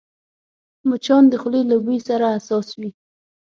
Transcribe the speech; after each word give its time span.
مچان 0.89 1.23
د 1.29 1.33
خولې 1.41 1.61
له 1.71 1.77
بوی 1.83 1.99
سره 2.07 2.25
حساس 2.35 2.67
وي 2.79 2.89